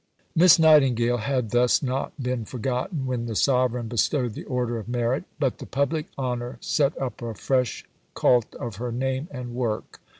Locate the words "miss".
0.35-0.57